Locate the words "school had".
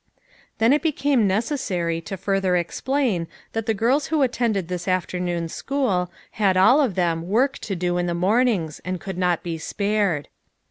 5.47-6.57